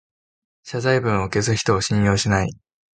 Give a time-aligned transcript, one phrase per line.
[0.65, 2.49] 謝罪文を消す人を信用しない